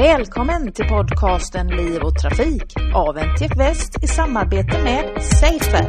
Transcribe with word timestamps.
Välkommen 0.00 0.72
till 0.72 0.88
podcasten 0.88 1.66
Liv 1.66 2.02
och 2.02 2.18
Trafik 2.18 2.74
av 2.94 3.18
NTF 3.18 3.56
Väst 3.58 4.04
i 4.04 4.06
samarbete 4.06 4.82
med 4.84 5.22
Safer. 5.22 5.88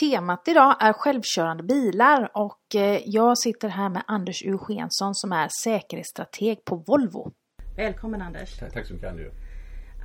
Temat 0.00 0.48
idag 0.48 0.76
är 0.80 0.92
självkörande 0.92 1.62
bilar 1.62 2.30
och 2.34 2.74
eh, 2.74 3.00
jag 3.04 3.38
sitter 3.38 3.68
här 3.68 3.88
med 3.88 4.02
Anders 4.06 4.42
Eugenson 4.42 5.14
som 5.14 5.32
är 5.32 5.48
säkerhetsstrateg 5.62 6.64
på 6.64 6.76
Volvo. 6.86 7.32
Välkommen 7.76 8.22
Anders! 8.22 8.58
Tack 8.58 8.86
så 8.86 8.94
mycket 8.94 9.10
Andrew! 9.10 9.47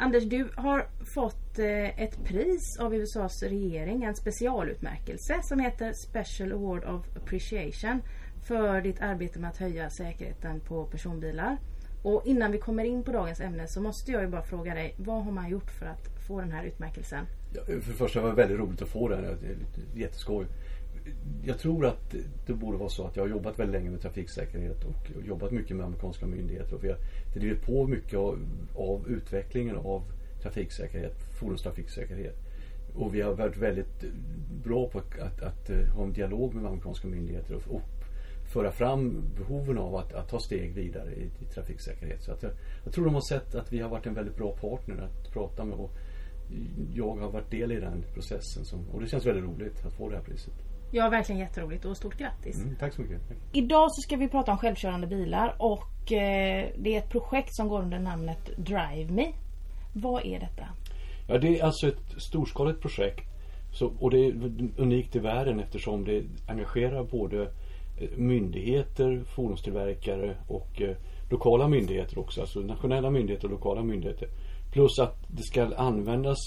Anders, 0.04 0.23
du 0.23 0.49
har 0.55 0.88
fått 1.13 1.59
eh, 1.59 2.03
ett 2.03 2.23
pris 2.23 2.77
av 2.79 2.95
USAs 2.95 3.43
regering, 3.43 4.03
en 4.03 4.15
specialutmärkelse 4.15 5.39
som 5.43 5.59
heter 5.59 5.93
Special 5.93 6.52
Award 6.52 6.84
of 6.84 7.17
Appreciation 7.17 8.02
för 8.48 8.81
ditt 8.81 9.02
arbete 9.02 9.39
med 9.39 9.49
att 9.49 9.57
höja 9.57 9.89
säkerheten 9.89 10.59
på 10.59 10.85
personbilar. 10.85 11.57
Och 12.03 12.21
innan 12.26 12.52
vi 12.52 12.57
kommer 12.57 12.84
in 12.84 13.03
på 13.03 13.12
dagens 13.12 13.39
ämne 13.39 13.67
så 13.67 13.81
måste 13.81 14.12
jag 14.12 14.21
ju 14.21 14.27
bara 14.27 14.43
fråga 14.43 14.73
dig, 14.73 14.95
vad 14.98 15.23
har 15.23 15.31
man 15.31 15.49
gjort 15.49 15.71
för 15.71 15.85
att 15.85 16.27
få 16.27 16.40
den 16.40 16.51
här 16.51 16.63
utmärkelsen? 16.63 17.26
Ja, 17.54 17.62
för 17.65 17.73
det 17.73 17.81
första 17.81 18.21
var 18.21 18.29
det 18.29 18.35
väldigt 18.35 18.59
roligt 18.59 18.81
att 18.81 18.90
få 18.90 19.07
den, 19.07 19.21
det 19.21 19.27
är 19.27 19.57
jätteskoj. 19.99 20.45
Jag 21.45 21.59
tror 21.59 21.85
att 21.85 22.16
det 22.45 22.53
borde 22.53 22.77
vara 22.77 22.89
så 22.89 23.07
att 23.07 23.16
jag 23.16 23.23
har 23.23 23.30
jobbat 23.30 23.59
väldigt 23.59 23.73
länge 23.73 23.89
med 23.89 24.02
trafiksäkerhet 24.02 24.84
och 24.84 25.26
jobbat 25.26 25.52
mycket 25.52 25.77
med 25.77 25.85
amerikanska 25.85 26.26
myndigheter. 26.26 26.76
Och 26.76 26.84
vi 26.84 26.89
har 26.89 26.98
drivit 27.34 27.62
på 27.66 27.88
mycket 27.88 28.20
av, 28.20 28.39
av 28.76 29.09
utvecklingen 29.09 29.76
av 29.76 30.03
trafiksäkerhet, 30.41 31.16
fordonstrafiksäkerhet. 31.39 32.35
Och 32.95 33.16
vi 33.16 33.21
har 33.21 33.34
varit 33.34 33.57
väldigt 33.57 34.03
bra 34.63 34.89
på 34.89 34.99
att, 34.99 35.20
att, 35.20 35.41
att, 35.41 35.70
ha 35.95 36.03
en 36.03 36.13
dialog 36.13 36.54
med 36.54 36.65
amerikanska 36.65 37.07
myndigheter 37.07 37.55
och, 37.55 37.76
och 37.76 37.81
föra 38.54 38.71
fram 38.71 39.24
behoven 39.37 39.77
av 39.77 39.96
att, 39.96 40.13
att 40.13 40.29
ta 40.29 40.40
steg 40.40 40.74
vidare 40.74 41.12
i, 41.13 41.24
i 41.24 41.46
trafiksäkerhet. 41.54 42.24
Så 42.24 42.31
att 42.31 42.43
jag, 42.43 42.51
jag, 42.84 42.93
tror 42.93 43.05
de 43.05 43.13
har 43.13 43.21
sett 43.21 43.55
att 43.55 43.74
vi 43.74 43.79
har 43.79 43.90
varit 43.90 44.05
en 44.05 44.13
väldigt 44.13 44.35
bra 44.35 44.51
partner 44.51 45.04
att 45.04 45.34
prata 45.34 45.65
med 45.65 45.77
och 45.77 45.91
jag 46.93 47.15
har 47.15 47.31
varit 47.31 47.51
del 47.51 47.71
i 47.71 47.79
den 47.79 48.04
processen. 48.13 48.65
Som, 48.65 48.90
och 48.90 49.01
det 49.01 49.07
känns 49.07 49.26
väldigt 49.26 49.43
roligt 49.43 49.85
att 49.85 49.93
få 49.93 50.09
det 50.09 50.15
här 50.15 50.24
priset. 50.24 50.54
Ja, 50.96 51.10
verkligen 51.10 51.41
jätteroligt 51.41 51.86
och 51.86 51.98
stort 51.98 52.18
grattis. 52.18 52.63
Mm, 52.63 52.76
tack 52.76 52.94
så 52.94 53.02
mycket. 53.02 53.22
Idag 53.52 53.91
så 53.91 54.02
ska 54.02 54.16
vi 54.16 54.27
prata 54.27 54.52
om 54.52 54.58
självkörande 54.58 55.08
bilar 55.08 55.55
och 55.60 56.12
eh, 56.12 56.70
det 56.77 56.96
är 56.96 56.98
ett 56.98 57.10
projekt 57.10 57.55
som 57.55 57.68
går 57.68 57.82
under 57.82 57.99
namnet 57.99 58.49
Drive 58.58 59.12
Me. 59.12 59.26
Vad 59.94 60.26
är 60.26 60.40
detta? 60.40 60.68
Ja, 61.27 61.38
det 61.38 61.60
är 61.60 61.64
alltså 61.64 61.88
ett 61.88 62.21
storskaligt 62.21 62.82
projekt 62.82 63.26
så, 63.71 63.94
och 63.99 64.12
det 64.12 64.25
är 64.25 64.34
unikt 64.78 65.16
i 65.16 65.19
världen 65.19 65.59
eftersom 65.59 66.06
det 66.06 66.24
engagerar 66.47 67.03
både 67.03 67.41
eh, 67.41 68.09
myndigheter, 68.18 69.24
fordonstillverkare 69.36 70.36
och 70.47 70.81
eh, 70.81 70.96
lokala 71.30 71.68
myndigheter 71.68 72.19
också. 72.19 72.41
Alltså 72.41 72.59
nationella 72.59 73.09
myndigheter 73.09 73.46
och 73.46 73.52
lokala 73.52 73.84
myndigheter. 73.84 74.28
Plus 74.72 75.00
att 75.00 75.16
det 75.28 75.44
ska 75.44 75.75
användas, 75.75 76.38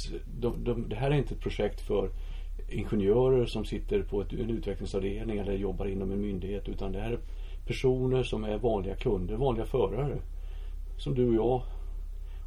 de, 0.41 0.65
de, 0.65 0.89
det 0.89 0.97
här 0.97 1.11
är 1.11 1.15
inte 1.15 1.35
ett 1.35 1.41
projekt 1.41 1.81
för 1.81 2.11
ingenjörer 2.69 3.47
som 3.47 3.65
sitter 3.65 4.03
på 4.03 4.21
ett, 4.21 4.33
en 4.33 4.51
utvecklingsavdelning 4.51 5.39
eller 5.39 5.53
jobbar 5.53 5.87
inom 5.87 6.13
en 6.13 6.21
myndighet 6.21 6.69
utan 6.69 6.93
det 6.93 7.01
här 7.01 7.13
är 7.13 7.19
personer 7.67 8.23
som 8.23 8.45
är 8.45 8.59
vanliga 8.59 8.97
kunder, 8.97 9.37
vanliga 9.37 9.67
förare. 9.67 10.19
Som 10.99 11.15
du 11.15 11.29
och 11.29 11.35
jag 11.35 11.63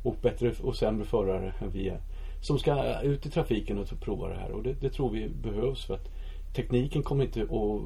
och 0.03 0.15
bättre 0.21 0.53
och 0.63 0.75
sämre 0.75 1.05
förare 1.05 1.53
än 1.59 1.71
vi 1.71 1.89
är. 1.89 2.02
Som 2.41 2.59
ska 2.59 3.02
ut 3.02 3.25
i 3.25 3.30
trafiken 3.30 3.77
och 3.77 4.02
prova 4.02 4.27
det 4.27 4.35
här 4.35 4.52
och 4.52 4.63
det, 4.63 4.73
det 4.81 4.89
tror 4.89 5.09
vi 5.09 5.30
behövs 5.30 5.85
för 5.85 5.93
att 5.93 6.09
tekniken 6.55 7.03
kommer 7.03 7.23
inte 7.23 7.41
att... 7.41 7.81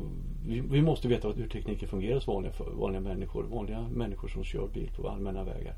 Vi, 0.46 0.60
vi, 0.60 0.82
måste 0.82 1.08
veta 1.08 1.28
hur 1.28 1.48
tekniken 1.48 1.90
fungerar 1.90 2.16
hos 2.16 2.28
vanliga, 2.28 2.54
vanliga 2.60 3.02
människor. 3.02 3.44
Vanliga 3.44 3.82
människor 3.82 4.28
som 4.28 4.44
kör 4.44 4.68
bil 4.68 4.90
på 4.96 5.10
allmänna 5.10 5.44
vägar. 5.44 5.76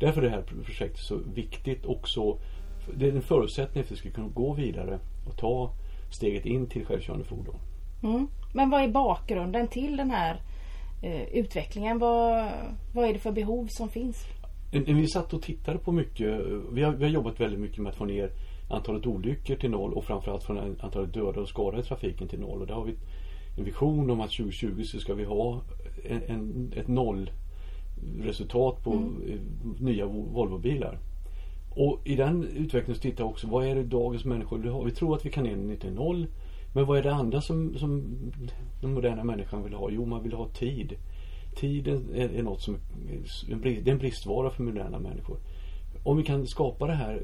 Därför 0.00 0.22
är 0.22 0.24
det 0.24 0.30
här 0.30 0.42
projektet 0.42 1.00
så 1.00 1.16
viktigt 1.34 1.86
också. 1.86 2.38
Det 2.96 3.06
är 3.06 3.12
en 3.12 3.22
förutsättning 3.22 3.84
för 3.84 3.94
att 3.94 3.98
vi 3.98 4.10
ska 4.10 4.10
kunna 4.10 4.28
gå 4.28 4.54
vidare 4.54 4.98
och 5.26 5.36
ta 5.36 5.72
steget 6.10 6.46
in 6.46 6.66
till 6.66 6.84
självkörande 6.84 7.24
fordon. 7.24 7.56
Mm. 8.02 8.28
Men 8.54 8.70
vad 8.70 8.82
är 8.82 8.88
bakgrunden 8.88 9.68
till 9.68 9.96
den 9.96 10.10
här 10.10 10.40
eh, 11.02 11.22
utvecklingen? 11.22 11.98
Vad, 11.98 12.48
vad 12.94 13.08
är 13.08 13.12
det 13.12 13.18
för 13.18 13.32
behov 13.32 13.66
som 13.70 13.88
finns? 13.88 14.26
Vi 14.72 15.06
satt 15.06 15.32
och 15.32 15.42
tittade 15.42 15.78
på 15.78 15.92
mycket. 15.92 16.40
Vi 16.72 16.82
har, 16.82 16.92
vi 16.92 17.04
har 17.04 17.10
jobbat 17.10 17.40
väldigt 17.40 17.60
mycket 17.60 17.78
med 17.78 17.90
att 17.90 17.96
få 17.96 18.04
ner 18.04 18.30
antalet 18.70 19.06
olyckor 19.06 19.54
till 19.54 19.70
noll 19.70 19.92
och 19.92 20.04
framförallt 20.04 20.48
ner 20.48 20.74
antalet 20.80 21.14
döda 21.14 21.40
och 21.40 21.48
skadade 21.48 21.82
i 21.82 21.84
trafiken 21.86 22.28
till 22.28 22.40
noll. 22.40 22.60
Och 22.60 22.66
där 22.66 22.74
har 22.74 22.84
vi 22.84 22.94
en 23.58 23.64
vision 23.64 24.10
om 24.10 24.20
att 24.20 24.30
2020 24.30 24.82
så 24.84 24.98
ska 24.98 25.14
vi 25.14 25.24
ha 25.24 25.62
en, 26.04 26.22
en, 26.22 26.72
ett 26.76 26.88
nollresultat 26.88 28.84
på 28.84 28.92
mm. 28.92 29.44
nya 29.78 30.06
Volvobilar. 30.06 30.98
Och 31.78 32.00
i 32.04 32.16
den 32.16 32.44
utvecklingen 32.44 32.94
så 32.94 33.00
tittar 33.00 33.24
jag 33.24 33.30
också, 33.30 33.46
vad 33.46 33.66
är 33.66 33.74
det 33.74 33.82
dagens 33.82 34.24
människor 34.24 34.58
vill 34.58 34.70
ha? 34.70 34.82
Vi 34.82 34.90
tror 34.90 35.16
att 35.16 35.26
vi 35.26 35.30
kan 35.30 35.44
ner 35.44 35.76
till 35.76 35.92
noll. 35.92 36.26
Men 36.74 36.86
vad 36.86 36.98
är 36.98 37.02
det 37.02 37.14
andra 37.14 37.40
som, 37.40 37.78
som 37.78 38.18
den 38.80 38.92
moderna 38.94 39.24
människan 39.24 39.64
vill 39.64 39.74
ha? 39.74 39.90
Jo, 39.90 40.06
man 40.06 40.22
vill 40.22 40.32
ha 40.32 40.48
tid. 40.48 40.94
Tiden 41.56 42.14
är, 42.14 42.28
är 42.28 42.42
något 42.42 42.62
som 42.62 42.78
det 43.62 43.76
är 43.76 43.88
en 43.88 43.98
bristvara 43.98 44.50
för 44.50 44.62
moderna 44.62 44.98
människor. 44.98 45.38
Om 46.02 46.16
vi 46.16 46.22
kan 46.22 46.46
skapa 46.46 46.86
det 46.86 46.94
här 46.94 47.22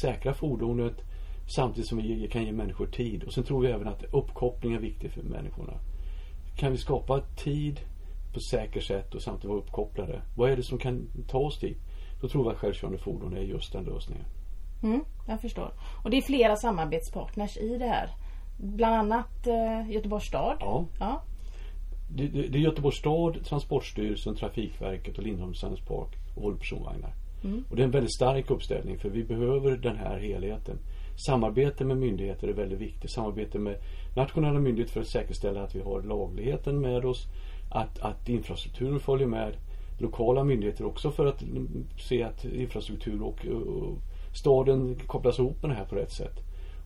säkra 0.00 0.34
fordonet 0.34 1.04
samtidigt 1.48 1.88
som 1.88 1.98
vi 1.98 2.28
kan 2.32 2.44
ge 2.44 2.52
människor 2.52 2.86
tid. 2.86 3.24
Och 3.24 3.32
sen 3.32 3.44
tror 3.44 3.60
vi 3.62 3.68
även 3.68 3.88
att 3.88 4.04
uppkoppling 4.12 4.72
är 4.72 4.80
viktigt 4.80 5.12
för 5.12 5.22
människorna. 5.22 5.72
Kan 6.56 6.72
vi 6.72 6.78
skapa 6.78 7.20
tid 7.20 7.80
på 8.34 8.40
säkert 8.40 8.84
sätt 8.84 9.14
och 9.14 9.22
samtidigt 9.22 9.48
vara 9.48 9.58
uppkopplade? 9.58 10.22
Vad 10.36 10.50
är 10.50 10.56
det 10.56 10.62
som 10.62 10.78
kan 10.78 11.08
ta 11.28 11.38
oss 11.38 11.60
dit? 11.60 11.78
Då 12.20 12.28
tror 12.28 12.44
vi 12.44 12.50
att 12.50 12.58
självkörande 12.58 12.98
fordon 12.98 13.36
är 13.36 13.42
just 13.42 13.72
den 13.72 13.84
lösningen. 13.84 14.24
Mm, 14.82 15.04
jag 15.28 15.40
förstår. 15.40 15.70
Och 16.04 16.10
det 16.10 16.16
är 16.16 16.22
flera 16.22 16.56
samarbetspartners 16.56 17.56
i 17.56 17.78
det 17.78 17.86
här. 17.86 18.10
Bland 18.58 18.94
annat 18.94 19.46
eh, 19.46 19.90
Göteborgs 19.90 20.24
stad. 20.24 20.56
Ja. 20.60 20.86
ja. 20.98 21.22
Det, 22.08 22.26
det, 22.26 22.42
det, 22.48 22.58
är 22.58 22.62
Göteborgs 22.62 22.98
stad, 22.98 23.44
Transportstyrelsen, 23.44 24.34
Trafikverket 24.34 25.18
och 25.18 25.24
Lindholms 25.24 25.60
Park 25.60 26.16
och 26.36 26.42
Volvo 26.42 26.58
Personvagnar. 26.58 27.14
Mm. 27.44 27.64
Och 27.70 27.76
det 27.76 27.82
är 27.82 27.84
en 27.84 27.90
väldigt 27.90 28.14
stark 28.14 28.50
uppställning 28.50 28.98
för 28.98 29.10
vi 29.10 29.24
behöver 29.24 29.76
den 29.76 29.96
här 29.96 30.18
helheten. 30.18 30.78
Samarbete 31.26 31.84
med 31.84 31.96
myndigheter 31.96 32.48
är 32.48 32.52
väldigt 32.52 32.80
viktigt. 32.80 33.10
Samarbete 33.10 33.58
med 33.58 33.76
nationella 34.16 34.60
myndigheter 34.60 34.92
för 34.92 35.00
att 35.00 35.08
säkerställa 35.08 35.62
att 35.62 35.74
vi 35.74 35.80
har 35.80 36.02
lagligheten 36.02 36.80
med 36.80 37.04
oss. 37.04 37.26
Att, 37.70 37.98
att 37.98 38.28
infrastrukturen 38.28 39.00
följer 39.00 39.26
med 39.26 39.56
lokala 39.98 40.44
myndigheter 40.44 40.84
också 40.84 41.10
för 41.10 41.26
att 41.26 41.44
se 41.98 42.22
att 42.22 42.44
infrastruktur 42.44 43.22
och, 43.22 43.46
och 43.46 43.98
staden 44.34 44.96
kopplas 45.06 45.38
ihop 45.38 45.62
med 45.62 45.70
det 45.70 45.74
här 45.74 45.84
på 45.84 45.94
rätt 45.94 46.12
sätt. 46.12 46.38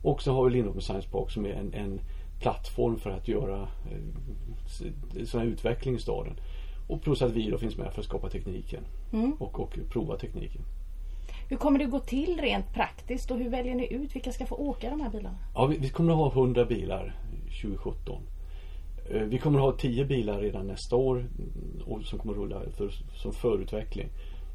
Och 0.03 0.23
så 0.23 0.33
har 0.33 0.45
vi 0.45 0.51
Lindholmen 0.51 0.83
Science 0.83 1.09
Park 1.09 1.31
som 1.31 1.47
är 1.47 1.53
en, 1.53 1.75
en 1.75 2.01
plattform 2.41 2.99
för 2.99 3.11
att 3.11 3.29
göra 3.29 3.63
eh, 3.63 5.25
sån 5.25 5.41
här 5.41 5.47
utveckling 5.47 5.95
i 5.95 5.99
staden. 5.99 6.33
Och 6.89 7.03
plus 7.03 7.23
att 7.23 7.33
vi 7.33 7.51
då 7.51 7.59
finns 7.59 7.77
med 7.77 7.93
för 7.93 8.01
att 8.01 8.07
skapa 8.07 8.29
tekniken 8.29 8.85
mm. 9.13 9.33
och, 9.33 9.61
och 9.61 9.79
prova 9.91 10.17
tekniken. 10.17 10.63
Hur 11.49 11.57
kommer 11.57 11.79
det 11.79 11.85
gå 11.85 11.99
till 11.99 12.41
rent 12.41 12.75
praktiskt 12.75 13.31
och 13.31 13.39
hur 13.39 13.51
väljer 13.51 13.75
ni 13.75 13.93
ut 13.93 14.17
vilka 14.17 14.33
ska 14.33 14.47
få 14.47 14.55
åka 14.55 14.91
de 14.91 15.01
här 15.01 15.11
bilarna? 15.11 15.39
Ja, 15.55 15.67
vi, 15.67 15.77
vi 15.77 15.89
kommer 15.89 16.13
att 16.13 16.35
ha 16.35 16.43
100 16.43 16.65
bilar 16.65 17.15
2017. 17.63 18.23
Eh, 19.11 19.23
vi 19.23 19.39
kommer 19.39 19.59
att 19.59 19.65
ha 19.65 19.73
tio 19.73 20.05
bilar 20.05 20.41
redan 20.41 20.67
nästa 20.67 20.97
år 20.97 21.17
mm, 21.17 21.83
och 21.85 22.03
som 22.03 22.19
kommer 22.19 22.35
att 22.35 22.41
rulla 22.41 22.61
för, 22.77 22.91
som 23.17 23.33
förutveckling. 23.33 24.09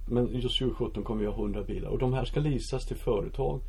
Men 0.10 0.26
just 0.26 0.60
2017 0.60 1.04
kommer 1.04 1.22
vi 1.22 1.28
att 1.28 1.36
ha 1.36 1.44
100 1.44 1.64
bilar 1.64 1.90
och 1.90 2.00
de 2.00 2.14
här 2.14 2.26
ska 2.26 2.40
leasas 2.40 2.86
till 2.86 2.98
företag. 2.98 3.62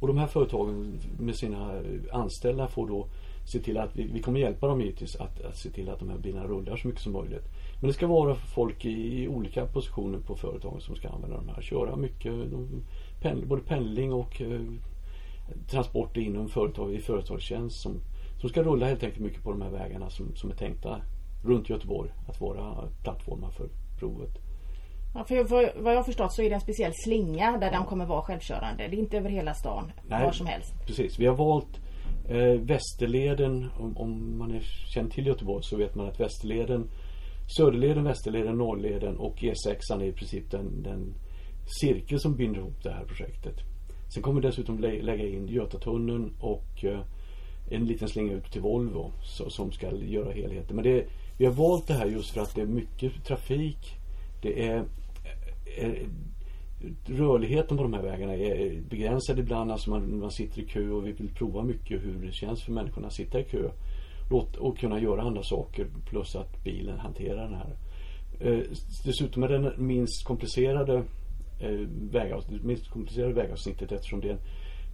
Och 0.00 0.08
de 0.08 0.18
här 0.18 0.26
företagen 0.26 0.98
med 1.18 1.36
sina 1.36 1.82
anställda 2.12 2.68
får 2.68 2.88
då 2.88 3.06
se 3.44 3.58
till 3.58 3.78
att 3.78 3.96
vi, 3.96 4.02
vi 4.12 4.22
kommer 4.22 4.40
hjälpa 4.40 4.66
dem 4.66 4.80
givetvis 4.80 5.16
att, 5.16 5.40
att 5.44 5.56
se 5.56 5.70
till 5.70 5.90
att 5.90 5.98
de 5.98 6.08
här 6.08 6.18
bilarna 6.18 6.46
rullar 6.46 6.76
så 6.76 6.88
mycket 6.88 7.02
som 7.02 7.12
möjligt. 7.12 7.44
Men 7.80 7.88
det 7.88 7.94
ska 7.94 8.06
vara 8.06 8.34
folk 8.34 8.84
i, 8.84 9.22
i 9.22 9.28
olika 9.28 9.66
positioner 9.66 10.18
på 10.18 10.36
företagen 10.36 10.80
som 10.80 10.96
ska 10.96 11.08
använda 11.08 11.36
de 11.36 11.48
här. 11.48 11.62
Köra 11.62 11.96
mycket, 11.96 12.50
de, 12.50 12.82
pendl, 13.20 13.46
både 13.46 13.62
pendling 13.62 14.12
och 14.12 14.42
eh, 14.42 14.60
transporter 15.70 16.20
inom 16.20 16.48
företag 16.48 16.94
i 16.94 16.98
företagstjänst 16.98 17.80
som 17.80 18.00
som 18.42 18.48
ska 18.48 18.62
rulla 18.62 18.86
helt 18.86 19.02
enkelt 19.02 19.22
mycket 19.22 19.42
på 19.42 19.50
de 19.50 19.62
här 19.62 19.70
vägarna 19.70 20.10
som, 20.10 20.36
som 20.36 20.50
är 20.50 20.54
tänkta 20.54 21.02
runt 21.44 21.70
Göteborg 21.70 22.10
att 22.28 22.40
vara 22.40 22.88
plattformar 23.02 23.50
för 23.50 23.68
provet. 23.98 24.38
Ja, 25.14 25.24
för 25.24 25.44
vad, 25.44 25.92
jag 25.92 25.96
har 25.96 26.04
förstått 26.04 26.32
så 26.32 26.42
är 26.42 26.48
det 26.48 26.54
en 26.54 26.60
speciell 26.60 26.92
slinga 26.94 27.58
där 27.58 27.72
ja. 27.72 27.78
de 27.78 27.86
kommer 27.86 28.06
vara 28.06 28.22
självkörande. 28.22 28.88
Det 28.88 28.96
är 28.96 28.98
inte 28.98 29.16
över 29.18 29.30
hela 29.30 29.54
stan, 29.54 29.92
Nej, 30.08 30.24
var 30.24 30.32
som 30.32 30.46
helst. 30.46 30.74
Precis, 30.86 31.18
vi 31.18 31.26
har 31.26 31.34
valt 31.34 31.80
eh, 32.28 32.60
Västerleden. 32.60 33.70
Om, 33.78 33.96
om, 33.96 34.38
man 34.38 34.50
är 34.50 34.60
känd 34.94 35.12
till 35.12 35.26
Göteborg 35.26 35.62
så 35.64 35.76
vet 35.76 35.94
man 35.94 36.08
att 36.08 36.20
Västerleden 36.20 36.90
Söderleden, 37.56 38.04
Västerleden, 38.04 38.58
Norrleden 38.58 39.16
och 39.16 39.36
E6 39.36 40.00
är 40.00 40.04
i 40.04 40.12
princip 40.12 40.50
den, 40.50 40.82
den 40.82 41.14
cirkel 41.80 42.20
som 42.20 42.36
binder 42.36 42.60
ihop 42.60 42.82
det 42.82 42.90
här 42.90 43.04
projektet. 43.04 43.54
Sen 44.14 44.22
kommer 44.22 44.40
vi 44.40 44.46
dessutom 44.46 44.78
lä 44.78 45.02
lägga 45.02 45.26
in 45.26 45.48
Götatunneln 45.48 46.36
och 46.40 46.84
eh, 46.84 47.00
en 47.74 47.86
liten 47.86 48.08
slinga 48.08 48.32
ut 48.32 48.52
till 48.52 48.60
Volvo 48.60 49.12
så, 49.22 49.50
som 49.50 49.72
ska 49.72 49.96
göra 49.96 50.32
helheten. 50.32 50.76
Men 50.76 50.84
det, 50.84 51.06
vi 51.38 51.44
har 51.44 51.52
valt 51.52 51.86
det 51.86 51.94
här 51.94 52.06
just 52.06 52.30
för 52.30 52.40
att 52.40 52.54
det 52.54 52.62
är 52.62 52.66
mycket 52.66 53.24
trafik. 53.24 53.96
Det 54.42 54.66
är, 54.66 54.84
är 55.78 56.06
rörligheten 57.06 57.76
på 57.76 57.82
de 57.82 57.92
här 57.92 58.02
vägarna 58.02 58.34
är 58.34 58.80
begränsad 58.90 59.38
ibland. 59.38 59.72
Alltså 59.72 59.90
man, 59.90 60.18
man 60.18 60.30
sitter 60.30 60.62
i 60.62 60.64
kö 60.64 60.90
och 60.90 61.06
vi 61.06 61.12
vill 61.12 61.34
prova 61.34 61.62
mycket 61.62 62.04
hur 62.04 62.26
det 62.26 62.32
känns 62.32 62.62
för 62.62 62.72
människorna 62.72 63.06
att 63.06 63.14
sitta 63.14 63.40
i 63.40 63.44
kö. 63.44 63.70
Låt, 64.30 64.56
och 64.56 64.78
kunna 64.78 65.00
göra 65.00 65.22
andra 65.22 65.42
saker 65.42 65.86
plus 66.08 66.36
att 66.36 66.64
bilen 66.64 66.98
hanterar 66.98 67.44
den 67.44 67.54
här. 67.54 67.76
Eh, 68.40 68.64
dessutom 69.04 69.42
är 69.42 69.48
det 69.48 69.58
den 69.58 69.86
minst 69.86 70.24
komplicerade 70.24 71.02
eh, 71.60 71.88
minst 72.62 72.90
komplicerade 72.90 73.32
vägavsnittet 73.32 73.92
eftersom 73.92 74.20
det 74.20 74.30
är 74.30 74.38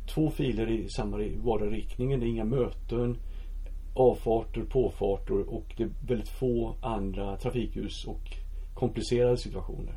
två 0.09 0.31
filer 0.31 0.71
i 0.71 0.89
samma 0.89 1.19
vardera 1.37 1.71
riktningen. 1.71 2.21
Det 2.21 2.27
är 2.27 2.29
inga 2.29 2.45
möten, 2.45 3.17
avfarter, 3.95 4.63
påfarter 4.63 5.55
och 5.55 5.75
det 5.77 5.83
är 5.83 5.91
väldigt 6.07 6.29
få 6.29 6.75
andra 6.81 7.37
trafikljus 7.37 8.05
och 8.05 8.37
komplicerade 8.75 9.37
situationer. 9.37 9.95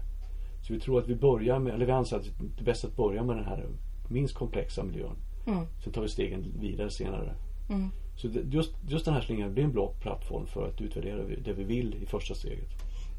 Så 0.61 0.73
vi 0.73 0.79
tror 0.79 0.99
att 0.99 1.07
vi 1.07 1.15
börjar 1.15 1.59
med, 1.59 1.73
eller 1.73 1.85
vi 1.85 1.91
anser 1.91 2.17
att 2.17 2.25
det 2.55 2.61
är 2.61 2.65
bäst 2.65 2.85
att 2.85 2.95
börja 2.95 3.23
med 3.23 3.35
den 3.35 3.45
här 3.45 3.65
minst 4.09 4.35
komplexa 4.35 4.83
miljön. 4.83 5.15
Mm. 5.47 5.65
Sen 5.83 5.93
tar 5.93 6.01
vi 6.01 6.09
stegen 6.09 6.53
vidare 6.59 6.89
senare. 6.91 7.33
Mm. 7.69 7.89
Så 8.15 8.27
just, 8.27 8.75
just 8.87 9.05
den 9.05 9.13
här 9.13 9.21
slingan 9.21 9.53
blir 9.53 9.63
en 9.63 9.71
bra 9.71 9.93
plattform 10.01 10.47
för 10.47 10.67
att 10.67 10.81
utvärdera 10.81 11.23
det 11.23 11.53
vi 11.53 11.63
vill 11.63 12.03
i 12.03 12.05
första 12.05 12.33
steget. 12.33 12.69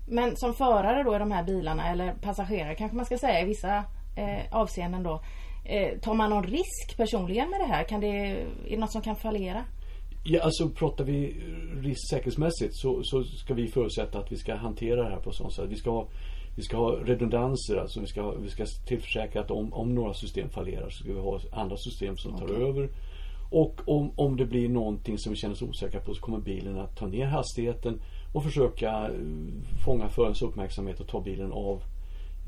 Men 0.08 0.36
som 0.36 0.54
förare 0.54 1.02
då 1.02 1.16
i 1.16 1.18
de 1.18 1.32
här 1.32 1.44
bilarna 1.44 1.88
eller 1.88 2.14
passagerare 2.14 2.74
kanske 2.74 2.96
man 2.96 3.06
ska 3.06 3.18
säga 3.18 3.40
i 3.40 3.44
vissa 3.44 3.84
eh, 4.16 4.40
avseenden 4.50 5.02
då. 5.02 5.20
Eh, 5.64 5.98
tar 5.98 6.14
man 6.14 6.30
någon 6.30 6.44
risk 6.44 6.96
personligen 6.96 7.50
med 7.50 7.60
det 7.60 7.66
här? 7.66 7.84
Kan 7.84 8.00
det, 8.00 8.06
är 8.06 8.46
det 8.70 8.76
något 8.76 8.92
som 8.92 9.02
kan 9.02 9.16
fallera? 9.16 9.64
Ja, 10.24 10.42
alltså 10.42 10.68
pratar 10.68 11.04
vi 11.04 11.36
risk 11.82 12.10
säkerhetsmässigt 12.10 12.76
så, 12.76 13.02
så 13.02 13.24
ska 13.24 13.54
vi 13.54 13.68
förutsätta 13.68 14.18
att 14.18 14.32
vi 14.32 14.36
ska 14.36 14.54
hantera 14.54 15.02
det 15.02 15.10
här 15.10 15.20
på 15.20 15.32
sånt 15.32 15.52
sätt. 15.52 15.66
Vi 15.68 15.76
ska 15.76 15.90
ha, 15.90 16.08
vi 16.56 16.62
ska 16.62 16.76
ha 16.76 16.90
redundanser, 16.90 17.76
alltså 17.76 18.00
vi 18.00 18.06
ska, 18.06 18.30
vi 18.30 18.50
ska 18.50 18.66
tillförsäkra 18.86 19.40
att 19.40 19.50
om, 19.50 19.72
om 19.72 19.94
några 19.94 20.14
system 20.14 20.50
fallerar 20.50 20.90
så 20.90 21.04
ska 21.04 21.12
vi 21.12 21.20
ha 21.20 21.40
andra 21.52 21.76
system 21.76 22.16
som 22.16 22.38
tar 22.38 22.44
okay. 22.44 22.62
över. 22.62 22.88
Och 23.50 23.80
om, 23.86 24.12
om 24.16 24.36
det 24.36 24.46
blir 24.46 24.68
någonting 24.68 25.18
som 25.18 25.32
vi 25.32 25.38
känner 25.38 25.54
oss 25.54 25.62
osäkra 25.62 26.00
på 26.00 26.14
så 26.14 26.20
kommer 26.20 26.38
bilen 26.38 26.78
att 26.78 26.96
ta 26.96 27.06
ner 27.06 27.26
hastigheten 27.26 28.00
och 28.32 28.44
försöka 28.44 28.90
eh, 28.90 29.10
fånga 29.84 30.08
förarens 30.08 30.42
uppmärksamhet 30.42 31.00
och 31.00 31.08
ta 31.08 31.20
bilen 31.20 31.52
av 31.52 31.82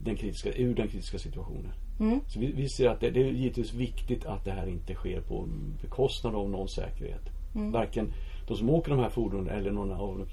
den 0.05 0.17
kritiska, 0.17 0.53
ur 0.53 0.75
den 0.75 0.89
kritiska 0.89 1.19
situationen. 1.19 1.73
Mm. 2.01 2.21
Så 2.27 2.41
vi, 2.41 2.53
vi, 2.53 2.69
ser 2.69 2.89
att 2.89 3.01
det, 3.01 3.11
det, 3.11 3.21
är 3.21 3.33
givetvis 3.33 3.75
viktigt 3.75 4.27
att 4.27 4.45
det 4.45 4.51
här 4.51 4.67
inte 4.67 4.95
sker 4.95 5.21
på 5.21 5.49
bekostnad 5.83 6.35
av 6.35 6.51
någon 6.51 6.69
säkerhet. 6.69 7.31
Mm. 7.55 7.73
Varken 7.73 8.13
de 8.47 8.57
som 8.57 8.71
åker 8.71 8.91
de 8.91 9.01
här 9.01 9.09
fordonen 9.09 9.49
eller 9.49 9.71
någon 9.71 9.93
av 9.93 10.29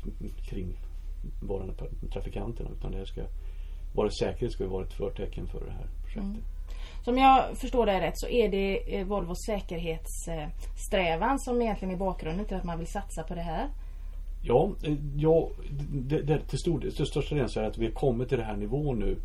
kringvarande 0.49 1.73
trafikanterna. 2.13 2.69
Utan 2.77 2.91
det 2.91 2.97
här 2.97 3.05
ska 3.05 3.21
vara 3.95 4.09
säkerhet 4.09 4.51
ska 4.51 4.67
vara 4.67 4.83
ett 4.83 4.93
förtecken 4.93 5.47
för 5.47 5.65
det 5.65 5.71
här 5.71 5.87
projektet. 6.03 6.23
Mm. 6.23 6.43
Som 7.03 7.17
jag 7.17 7.57
förstår 7.57 7.85
det 7.85 8.01
rätt 8.01 8.19
så 8.19 8.27
är 8.27 8.49
det 8.49 8.97
eh, 8.99 9.05
Volvos 9.07 9.45
säkerhetssträvan 9.45 11.39
som 11.39 11.61
egentligen 11.61 11.93
är 11.93 11.97
bakgrunden 11.97 12.45
till 12.45 12.57
att 12.57 12.63
man 12.63 12.77
vill 12.77 12.87
satsa 12.87 13.23
på 13.23 13.35
det 13.35 13.41
här. 13.41 13.67
Ja, 14.43 14.71
eh, 14.83 14.93
ja 15.15 15.49
det, 15.91 16.21
det, 16.21 16.39
till, 16.39 16.59
stor, 16.59 16.79
till 16.79 17.05
största 17.05 17.35
delen 17.35 17.49
så 17.49 17.59
är 17.59 17.63
det 17.63 17.69
att 17.69 17.77
vi 17.77 17.85
har 17.85 17.93
kommit 17.93 18.29
till 18.29 18.37
den 18.37 18.47
här 18.47 18.57
nivån 18.57 18.99
nu. 18.99 19.17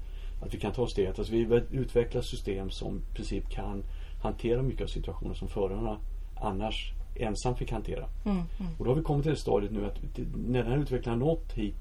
Att 0.47 0.55
vi 0.55 0.59
kan 0.59 0.73
ta 0.73 0.87
steget. 0.87 1.19
Alltså 1.19 1.33
vi 1.33 1.63
utvecklar 1.71 2.23
system 2.23 2.71
som 2.71 2.99
i 2.99 3.15
princip 3.15 3.49
kan 3.49 3.85
hantera 4.23 4.63
mycket 4.63 4.83
av 4.83 4.87
situationer 4.87 5.35
som 5.35 5.49
förarna 5.49 5.99
annars 6.41 6.93
ensam 7.15 7.57
fick 7.57 7.73
hantera. 7.73 8.09
Mm, 8.25 8.37
mm. 8.37 8.73
Och 8.79 8.85
då 8.85 8.91
har 8.91 8.97
vi 8.97 9.03
kommit 9.03 9.23
till 9.23 9.33
det 9.33 9.39
stadiet 9.39 9.73
nu 9.73 9.87
att 9.87 9.99
när 10.35 10.63
den 10.63 10.73
här 10.73 10.79
utvecklingen 10.79 11.21
har 11.21 11.29
nått 11.29 11.53
hit 11.53 11.77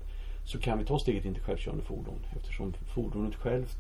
så 0.46 0.60
kan 0.60 0.80
vi 0.80 0.86
ta 0.86 1.00
steget 1.00 1.26
in 1.26 1.34
till 1.34 1.44
självkörande 1.44 1.84
fordon. 1.84 2.20
Eftersom 2.36 2.74
fordonet 2.96 3.36
självt 3.36 3.78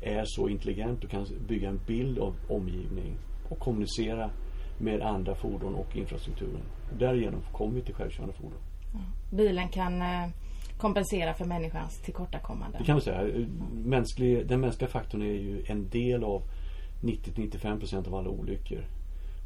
är 0.00 0.24
så 0.24 0.48
intelligent 0.48 1.04
och 1.04 1.10
kan 1.10 1.26
bygga 1.48 1.68
en 1.68 1.80
bild 1.86 2.18
av 2.18 2.34
omgivning 2.48 3.16
och 3.48 3.58
kommunicera 3.58 4.30
med 4.78 5.02
andra 5.02 5.34
fordon 5.34 5.74
och 5.74 5.96
infrastrukturen. 5.96 6.62
Därigenom 6.98 7.40
kommer 7.52 7.74
vi 7.74 7.82
till 7.82 7.94
självkörande 7.94 8.34
fordon. 8.34 8.58
Ja. 8.92 8.98
Bilen 9.36 9.68
kan 9.68 10.02
eh, 10.02 10.28
kompensera 10.78 11.34
för 11.34 11.44
människans 11.44 11.98
tillkortakommande. 11.98 12.78
Det 12.78 12.84
kan 12.84 12.94
man 12.94 13.02
säga. 13.02 13.46
Mänsklig, 13.72 14.46
den 14.46 14.60
mänskliga 14.60 14.90
faktorn 14.90 15.22
är 15.22 15.26
ju 15.26 15.64
en 15.66 15.88
del 15.88 16.24
av 16.24 16.42
90-95% 17.00 18.06
av 18.06 18.14
alla 18.14 18.30
olyckor. 18.30 18.84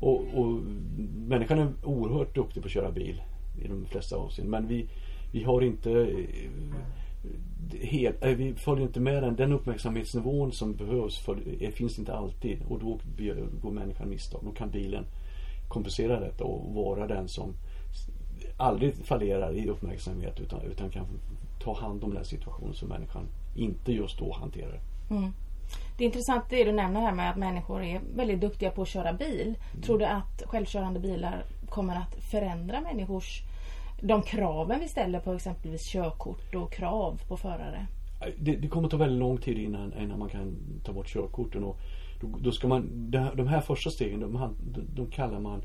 Och, 0.00 0.24
och 0.34 0.60
människan 1.28 1.58
är 1.58 1.72
oerhört 1.82 2.34
duktig 2.34 2.62
på 2.62 2.66
att 2.66 2.72
köra 2.72 2.90
bil 2.90 3.22
i 3.64 3.68
de 3.68 3.86
flesta 3.86 4.16
avseenden. 4.16 4.50
Men 4.50 4.68
vi, 4.68 4.88
vi 5.32 5.44
har 5.44 5.62
inte 5.62 5.90
eh, 5.90 6.50
helt, 7.80 8.24
eh, 8.24 8.30
vi 8.30 8.54
följer 8.54 8.86
inte 8.86 9.00
med 9.00 9.22
den, 9.22 9.36
den 9.36 9.52
uppmärksamhetsnivån 9.52 10.52
som 10.52 10.74
behövs 10.74 11.18
för, 11.18 11.38
det 11.58 11.70
finns 11.70 11.98
inte 11.98 12.14
alltid 12.14 12.62
och 12.68 12.78
då 12.78 12.98
går 13.62 13.70
människan 13.70 14.10
misstag. 14.10 14.40
Då 14.44 14.50
kan 14.50 14.70
bilen 14.70 15.04
kompensera 15.68 16.20
detta 16.20 16.44
och 16.44 16.74
vara 16.74 17.06
den 17.06 17.28
som 17.28 17.54
aldrig 18.56 18.94
fallerar 18.94 19.52
i 19.52 19.68
uppmärksamhet 19.68 20.40
utan, 20.40 20.62
utan 20.62 20.90
kan 20.90 21.06
ta 21.64 21.80
hand 21.80 22.04
om 22.04 22.14
den 22.14 22.24
situationen 22.24 22.74
som 22.74 22.88
människan 22.88 23.26
inte 23.56 23.92
just 23.92 24.18
då 24.18 24.32
hanterar. 24.32 24.80
Mm. 25.10 25.32
Det 25.96 26.04
är 26.04 26.06
intressant 26.06 26.44
det 26.50 26.64
du 26.64 26.72
nämner 26.72 27.00
här 27.00 27.14
med 27.14 27.30
att 27.30 27.36
människor 27.36 27.82
är 27.82 28.00
väldigt 28.14 28.40
duktiga 28.40 28.70
på 28.70 28.82
att 28.82 28.88
köra 28.88 29.12
bil. 29.12 29.54
Mm. 29.72 29.82
Tror 29.82 29.98
du 29.98 30.04
att 30.04 30.42
självkörande 30.46 31.00
bilar 31.00 31.44
kommer 31.68 31.96
att 31.96 32.14
förändra 32.14 32.80
människors 32.80 33.42
de 34.02 34.22
kraven 34.22 34.80
vi 34.80 34.88
ställer 34.88 35.20
på 35.20 35.32
exempelvis 35.32 35.82
körkort 35.82 36.54
och 36.54 36.72
krav 36.72 37.20
på 37.28 37.36
förare? 37.36 37.86
Det, 38.38 38.56
det 38.56 38.68
kommer 38.68 38.88
ta 38.88 38.96
väldigt 38.96 39.18
lång 39.18 39.38
tid 39.38 39.58
innan, 39.58 39.92
innan 39.98 40.18
man 40.18 40.28
kan 40.28 40.56
ta 40.84 40.92
bort 40.92 41.08
körkorten. 41.08 41.64
Och 41.64 41.78
då, 42.20 42.28
då 42.40 42.52
ska 42.52 42.68
man, 42.68 43.10
de 43.34 43.48
här 43.48 43.60
första 43.60 43.90
stegen 43.90 44.20
de, 44.20 44.56
de 44.94 45.06
kallar 45.06 45.40
man 45.40 45.62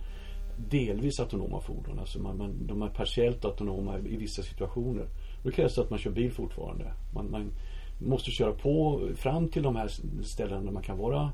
delvis 0.58 1.20
autonoma 1.20 1.62
fordon. 1.62 2.00
Alltså 2.00 2.20
man, 2.20 2.38
man, 2.38 2.68
de 2.68 2.82
är 2.82 2.90
partiellt 2.90 3.46
autonoma 3.46 4.00
i 4.00 4.18
vissa 4.18 4.44
situationer. 4.44 5.08
Då 5.44 5.52
krävs 5.52 5.76
det 5.76 5.82
att 5.82 5.90
man 5.90 6.00
kör 6.00 6.12
bil 6.12 6.32
fortfarande. 6.32 6.94
Man, 7.14 7.32
man 7.32 7.52
måste 8.00 8.32
köra 8.32 8.54
på 8.54 9.02
fram 9.16 9.50
till 9.50 9.64
de 9.64 9.76
här 9.76 9.90
ställena 10.24 10.62
där 10.62 10.72
man 10.72 10.84
kan 10.84 10.98
vara 10.98 11.32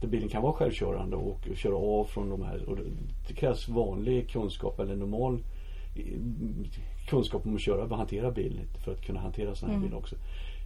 där 0.00 0.08
bilen 0.08 0.28
kan 0.28 0.42
vara 0.42 0.52
självkörande 0.52 1.16
och 1.16 1.40
köra 1.54 1.76
av 1.76 2.04
från 2.04 2.30
de 2.30 2.42
här. 2.42 2.68
Och 2.68 2.78
det 3.28 3.34
krävs 3.34 3.68
vanlig 3.68 4.30
kunskap 4.30 4.80
eller 4.80 4.96
normal 4.96 5.38
kunskap 7.08 7.46
om 7.46 7.54
att 7.54 7.60
köra 7.60 7.82
och 7.82 7.96
hantera 7.96 8.30
bil 8.30 8.60
för 8.84 8.92
att 8.92 9.02
kunna 9.02 9.20
hantera 9.20 9.54
sådana 9.54 9.72
här 9.72 9.78
mm. 9.78 9.88
bilar 9.88 9.98
också. 9.98 10.16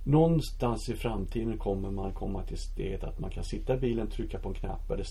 Någonstans 0.04 0.88
i 0.88 0.94
framtiden 0.94 1.58
kommer 1.58 1.90
man 1.90 2.12
komma 2.12 2.42
till 2.42 2.58
steget 2.58 3.04
att 3.04 3.20
man 3.20 3.30
kan 3.30 3.44
sitta 3.44 3.74
i 3.74 3.78
bilen, 3.78 4.06
trycka 4.06 4.38
på 4.38 4.48
en 4.48 4.54
knapp 4.54 4.90
eller 4.90 5.04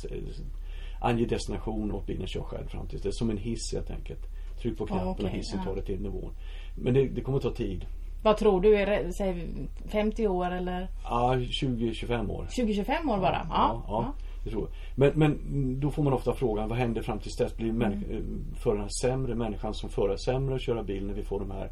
ange 1.01 1.25
destination 1.25 1.91
och 1.91 2.03
bilen 2.03 2.27
kör 2.27 2.41
själv 2.41 2.67
fram 2.67 2.87
till 2.87 2.99
det. 2.99 3.09
är 3.09 3.11
som 3.11 3.29
en 3.29 3.37
hiss 3.37 3.73
helt 3.73 3.91
enkelt. 3.91 4.21
Tryck 4.61 4.77
på 4.77 4.85
knappen 4.85 5.07
oh, 5.07 5.11
okay. 5.11 5.25
och 5.25 5.31
hissen 5.31 5.63
tar 5.63 5.75
det 5.75 5.81
till 5.81 6.01
nivån. 6.01 6.33
Men 6.75 6.93
det, 6.93 7.07
det 7.07 7.21
kommer 7.21 7.39
ta 7.39 7.53
tid. 7.53 7.85
Vad 8.23 8.37
tror 8.37 8.61
du? 8.61 8.75
Är 8.75 9.11
säg 9.11 9.47
50 9.87 10.27
år 10.27 10.51
eller? 10.51 10.87
Ja, 11.03 11.35
20-25 11.35 12.31
år. 12.31 12.47
20-25 12.49 13.13
år 13.13 13.17
bara? 13.17 13.47
Ja. 13.49 13.49
ja, 13.49 13.83
ja. 13.87 14.13
Det 14.43 14.49
tror 14.49 14.63
jag. 14.63 14.71
Men, 14.95 15.11
men 15.19 15.79
då 15.79 15.91
får 15.91 16.03
man 16.03 16.13
ofta 16.13 16.33
frågan, 16.33 16.69
vad 16.69 16.77
händer 16.77 17.01
fram 17.01 17.19
till 17.19 17.31
dess? 17.31 17.55
Blir 17.57 17.69
mm. 17.69 17.91
Eh, 17.91 18.19
föraren 18.55 18.89
sämre? 18.89 19.35
Människan 19.35 19.73
som 19.73 19.89
förare 19.89 20.17
sämre 20.17 20.55
att 20.55 20.61
köra 20.61 20.83
bil 20.83 21.05
när 21.05 21.13
vi 21.13 21.23
får 21.23 21.39
de 21.39 21.51
här 21.51 21.69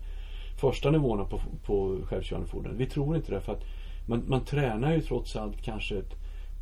första 0.59 0.91
nivåerna 0.91 1.25
på, 1.25 1.39
på 1.65 1.99
självkörande 2.05 2.47
fordon? 2.47 2.77
Vi 2.77 2.85
tror 2.85 3.15
inte 3.15 3.31
det 3.31 3.41
för 3.41 3.53
att 3.53 3.63
man, 4.07 4.23
man 4.27 4.45
tränar 4.45 4.93
ju 4.93 5.01
trots 5.01 5.35
allt 5.35 5.61
kanske 5.61 5.97
ett 5.97 6.13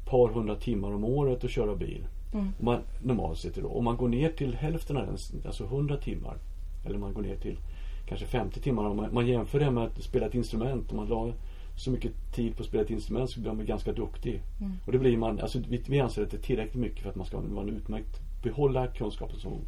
par 0.05 0.29
hundra 0.29 0.55
timmar 0.55 0.91
om 0.93 1.03
året 1.03 1.43
att 1.43 1.51
köra 1.51 1.75
bil. 1.75 2.05
Mm. 2.33 2.53
Man, 2.59 2.81
normalt 3.03 3.37
sett 3.37 3.55
då. 3.55 3.67
Om 3.67 3.83
man 3.83 3.97
går 3.97 4.07
ner 4.07 4.29
till 4.29 4.55
hälften 4.55 4.97
av 4.97 5.05
den, 5.05 5.17
alltså 5.45 5.63
100 5.63 5.97
timmar. 5.97 6.37
Eller 6.85 6.97
man 6.97 7.13
går 7.13 7.21
ner 7.21 7.35
till 7.35 7.57
kanske 8.05 8.25
50 8.25 8.61
timmar. 8.61 8.83
Om 8.83 8.97
man, 8.97 9.13
man 9.13 9.27
jämför 9.27 9.59
det 9.59 9.71
med 9.71 9.83
att 9.83 10.03
spela 10.03 10.25
ett 10.25 10.35
instrument. 10.35 10.91
Om 10.91 10.97
man 10.97 11.07
la 11.07 11.33
så 11.75 11.91
mycket 11.91 12.11
tid 12.35 12.55
på 12.55 12.63
att 12.63 12.67
spela 12.67 12.83
ett 12.83 12.89
instrument 12.89 13.29
så 13.29 13.39
blir 13.39 13.51
man 13.51 13.65
ganska 13.65 13.93
duktig. 13.93 14.41
Mm. 14.59 14.73
Och 14.85 14.91
det 14.91 14.99
blir 14.99 15.17
man, 15.17 15.39
alltså 15.39 15.59
vi, 15.69 15.83
vi 15.87 15.99
anser 15.99 16.23
att 16.23 16.31
det 16.31 16.37
är 16.37 16.41
tillräckligt 16.41 16.81
mycket 16.81 16.99
för 16.99 17.09
att 17.09 17.15
man 17.15 17.25
ska 17.25 17.39
vara 17.39 17.63
en 17.63 17.69
utmärkt, 17.69 18.21
behålla 18.43 18.87
kunskapen 18.87 19.39
som 19.39 19.59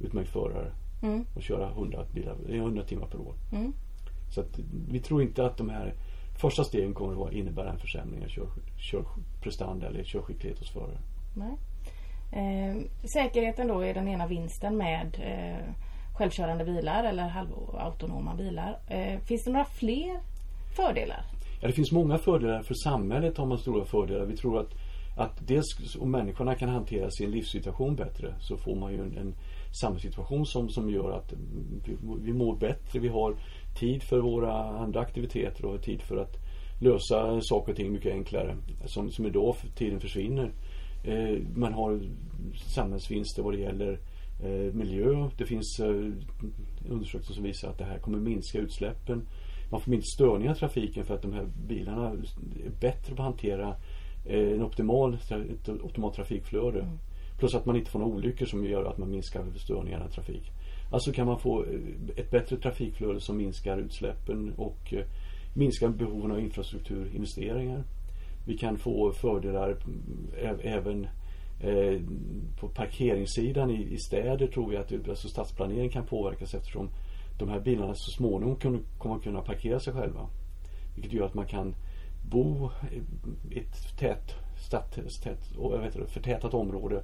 utmärkt 0.00 0.30
förare. 0.30 0.72
Mm. 1.02 1.24
Och 1.34 1.42
köra 1.42 1.68
100, 1.70 2.04
bilar, 2.14 2.36
100 2.48 2.82
timmar 2.82 3.06
per 3.06 3.20
år. 3.20 3.34
Mm. 3.52 3.72
Så 4.30 4.40
att 4.40 4.58
vi 4.88 5.00
tror 5.00 5.22
inte 5.22 5.46
att 5.46 5.56
de 5.56 5.68
här 5.68 5.94
första 6.40 6.64
stegen 6.64 6.94
kommer 6.94 7.26
att 7.26 7.32
innebära 7.32 7.70
en 7.70 7.78
försämring 7.78 8.24
av 8.24 8.28
körprestanda 8.76 9.86
kör 9.86 9.94
eller 9.94 10.04
körskicklighet 10.04 10.58
hos 10.58 10.70
förare. 10.70 10.98
Nej. 11.36 11.56
Eh, 12.32 12.76
säkerheten 13.04 13.68
då 13.68 13.80
är 13.80 13.94
den 13.94 14.08
ena 14.08 14.26
vinsten 14.26 14.76
med 14.76 15.20
eh, 15.20 15.74
självkörande 16.18 16.64
bilar 16.64 17.04
eller 17.04 17.28
halvautonoma 17.28 18.34
bilar. 18.34 18.78
Eh, 18.88 19.20
finns 19.20 19.44
det 19.44 19.50
några 19.50 19.64
fler 19.64 20.20
fördelar? 20.76 21.24
Ja, 21.60 21.66
det 21.66 21.72
finns 21.72 21.92
många 21.92 22.18
fördelar. 22.18 22.62
För 22.62 22.74
samhället 22.74 23.38
har 23.38 23.46
man 23.46 23.58
stora 23.58 23.84
fördelar. 23.84 24.24
Vi 24.24 24.36
tror 24.36 24.60
att 24.60 24.74
att 25.18 25.46
dels 25.46 25.96
om 26.00 26.10
människorna 26.10 26.54
kan 26.54 26.68
hantera 26.68 27.10
sin 27.10 27.30
livssituation 27.30 27.96
bättre 27.96 28.34
så 28.40 28.56
får 28.56 28.76
man 28.76 28.92
ju 28.92 29.00
en, 29.00 29.16
en 29.16 29.34
samhällssituation 29.80 30.46
som, 30.46 30.68
som 30.68 30.90
gör 30.90 31.10
att 31.10 31.32
mm, 31.32 31.82
vi, 31.84 31.96
vi 32.20 32.32
mår 32.32 32.56
bättre. 32.56 32.98
Vi 32.98 33.08
har 33.08 33.36
tid 33.78 34.02
för 34.02 34.20
våra 34.20 34.52
andra 34.64 35.00
aktiviteter 35.00 35.64
och 35.64 35.82
tid 35.82 36.02
för 36.02 36.16
att 36.16 36.36
lösa 36.80 37.40
saker 37.40 37.72
och 37.72 37.76
ting 37.76 37.92
mycket 37.92 38.12
enklare. 38.12 38.56
Som, 38.84 39.10
som 39.10 39.26
idag 39.26 39.56
tiden 39.74 40.00
försvinner. 40.00 40.52
Eh, 41.08 41.38
man 41.54 41.72
har 41.72 42.00
samhällsvinster 42.54 43.42
vad 43.42 43.54
det 43.54 43.60
gäller 43.60 43.98
eh, 44.44 44.74
miljö. 44.74 45.28
Det 45.38 45.46
finns 45.46 45.80
eh, 45.80 46.12
undersökningar 46.88 47.34
som 47.34 47.44
visar 47.44 47.68
att 47.68 47.78
det 47.78 47.84
här 47.84 47.98
kommer 47.98 48.18
minska 48.18 48.58
utsläppen. 48.58 49.28
Man 49.70 49.80
får 49.80 49.90
minst 49.90 50.14
störningar 50.14 50.52
i 50.52 50.58
trafiken 50.58 51.04
för 51.04 51.14
att 51.14 51.22
de 51.22 51.32
här 51.32 51.46
bilarna 51.68 52.10
är 52.10 52.70
bättre 52.80 53.14
på 53.14 53.22
att 53.22 53.28
hantera 53.28 53.76
en 54.24 54.62
optimal, 54.62 55.14
ett 55.14 55.68
optimalt 55.68 56.14
trafikflöde. 56.14 56.80
Mm. 56.80 56.98
Plus 57.38 57.54
att 57.54 57.66
man 57.66 57.76
inte 57.76 57.90
får 57.90 57.98
några 57.98 58.14
olyckor 58.14 58.46
som 58.46 58.64
gör 58.64 58.84
att 58.84 58.98
man 58.98 59.10
minskar 59.10 59.44
störningarna 59.56 60.06
i 60.08 60.10
trafik. 60.10 60.50
Alltså 60.90 61.12
kan 61.12 61.26
man 61.26 61.38
få 61.38 61.64
ett 62.16 62.30
bättre 62.30 62.56
trafikflöde 62.56 63.20
som 63.20 63.36
minskar 63.36 63.78
utsläppen 63.78 64.52
och 64.56 64.94
minskar 65.54 65.88
behoven 65.88 66.32
av 66.32 66.40
infrastrukturinvesteringar. 66.40 67.84
Vi 68.48 68.58
kan 68.58 68.78
få 68.78 69.12
fördelar 69.12 69.76
även 70.62 71.08
eh, 71.60 72.00
på 72.60 72.68
parkeringssidan 72.68 73.70
i, 73.70 73.92
i 73.92 73.98
städer 73.98 74.46
tror 74.46 74.70
vi 74.70 74.76
att 74.76 75.08
alltså 75.08 75.28
stadsplanering 75.28 75.90
kan 75.90 76.06
påverkas 76.06 76.54
eftersom 76.54 76.90
de 77.38 77.48
här 77.48 77.60
bilarna 77.60 77.94
så 77.94 78.10
småningom 78.10 78.56
kommer 78.98 79.16
att 79.16 79.22
kunna 79.22 79.40
parkera 79.40 79.80
sig 79.80 79.92
själva. 79.92 80.28
Vilket 80.94 81.12
gör 81.12 81.26
att 81.26 81.34
man 81.34 81.46
kan 81.46 81.74
bo 82.30 82.70
i 83.50 83.58
ett 83.58 83.98
tät, 83.98 84.34
stat, 84.66 84.98
tät, 85.22 85.38
vet 85.82 86.10
förtätat 86.10 86.54
område 86.54 87.02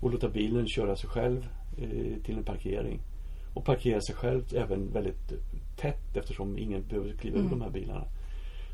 och 0.00 0.10
låta 0.10 0.28
bilen 0.28 0.68
köra 0.68 0.96
sig 0.96 1.10
själv 1.10 1.46
eh, 1.78 2.22
till 2.24 2.36
en 2.36 2.44
parkering. 2.44 3.00
Och 3.54 3.64
parkera 3.64 4.00
sig 4.00 4.14
själv 4.14 4.42
även 4.54 4.92
väldigt 4.92 5.32
tätt 5.76 6.16
eftersom 6.16 6.58
ingen 6.58 6.82
behöver 6.88 7.12
kliva 7.12 7.38
mm. 7.38 7.46
ur 7.46 7.50
de 7.50 7.60
här 7.60 7.70
bilarna. 7.70 8.04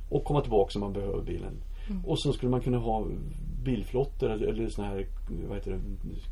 Och 0.08 0.24
komma 0.24 0.40
tillbaka 0.40 0.78
om 0.78 0.80
man 0.80 0.92
behöver 0.92 1.22
bilen. 1.22 1.62
Mm. 1.90 2.04
Och 2.04 2.20
så 2.20 2.32
skulle 2.32 2.50
man 2.50 2.60
kunna 2.60 2.78
ha 2.78 3.06
bilflottor 3.64 4.30
eller, 4.30 4.68
såna 4.68 4.88
här 4.88 5.06
vad 5.48 5.56
heter 5.56 5.70
det, 5.70 5.80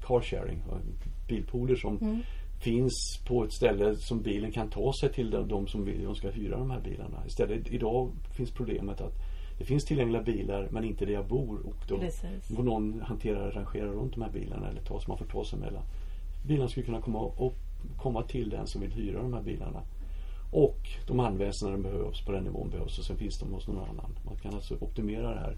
car 0.07 0.21
sharing, 0.21 0.63
bilpooler 1.29 1.77
som 1.77 1.99
mm. 1.99 2.21
finns 2.63 3.21
på 3.27 3.45
ett 3.45 3.53
ställe 3.53 3.97
som 3.97 4.23
bilen 4.23 4.53
kan 4.53 4.71
ta 4.71 4.93
sig 5.01 5.13
till 5.13 5.31
de, 5.31 5.49
de 5.49 5.67
som 5.67 5.85
vill, 5.85 6.05
de 6.05 6.15
ska 6.15 6.31
hyra 6.31 6.59
de 6.59 6.71
här 6.71 6.81
bilarna. 6.81 7.27
Istället 7.27 7.69
idag 7.69 8.13
finns 8.37 8.51
problemet 8.51 9.01
att 9.01 9.15
det 9.59 9.65
finns 9.65 9.85
tillgängliga 9.85 10.23
bilar 10.23 10.69
men 10.71 10.85
inte 10.85 11.07
där 11.07 11.13
jag 11.13 11.27
bor 11.27 11.67
och 11.67 11.77
då 11.89 12.01
får 12.57 12.63
någon 12.63 13.01
hantera 13.01 13.51
rangera 13.51 13.87
runt 13.87 14.15
de 14.15 14.23
här 14.23 14.31
bilarna 14.31 14.69
eller 14.69 14.81
ta, 14.81 15.01
så 15.01 15.09
man 15.09 15.19
får 15.19 15.27
ta 15.27 15.45
sig 15.45 15.59
mellan. 15.59 15.83
Bilarna 16.47 16.69
skulle 16.69 16.87
kunna 16.87 17.01
komma, 17.01 17.29
upp, 17.29 17.57
komma 17.97 18.23
till 18.23 18.51
den 18.51 18.67
som 18.67 18.81
vill 18.81 18.93
hyra 18.93 19.23
de 19.23 19.35
här 19.35 19.43
bilarna. 19.43 19.83
Och 20.55 20.89
de 21.07 21.21
används 21.21 21.63
när 21.63 21.71
de 21.71 21.83
behövs, 21.83 22.25
på 22.25 22.33
den 22.33 22.45
nivån 22.45 22.71
behövs 22.71 22.99
och 22.99 23.05
sen 23.05 23.17
finns 23.17 23.39
de 23.39 23.53
hos 23.53 23.69
någon 23.69 23.79
annan. 23.79 24.19
Man 24.25 24.37
kan 24.37 24.55
alltså 24.55 24.75
optimera 24.75 25.31
det 25.31 25.41
här 25.41 25.57